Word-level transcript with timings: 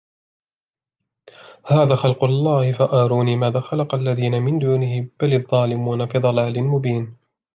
هَذَا 1.65 1.95
خَلْقُ 1.95 2.23
اللَّهِ 2.23 2.71
فَأَرُونِي 2.71 3.35
مَاذَا 3.35 3.59
خَلَقَ 3.59 3.95
الَّذِينَ 3.95 4.41
مِنْ 4.41 4.59
دُونِهِ 4.59 5.07
بَلِ 5.21 5.33
الظَّالِمُونَ 5.33 6.05
فِي 6.07 6.17
ضَلَالٍ 6.19 6.63
مُبِينٍ 6.63 7.17